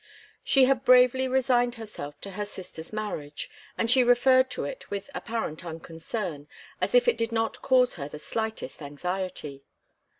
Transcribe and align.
She 0.43 0.65
had 0.65 0.83
bravely 0.83 1.27
resigned 1.27 1.75
herself 1.75 2.19
to 2.21 2.31
her 2.31 2.43
sister's 2.43 2.91
marriage, 2.91 3.51
and 3.77 3.91
she 3.91 4.03
referred 4.03 4.49
to 4.49 4.63
it 4.65 4.89
with 4.89 5.11
apparent 5.13 5.63
unconcern, 5.63 6.47
as 6.81 6.95
if 6.95 7.07
it 7.07 7.19
did 7.19 7.31
not 7.31 7.61
cause 7.61 7.93
her 8.01 8.09
the 8.09 8.17
slightest 8.17 8.81
anxiety. 8.81 9.63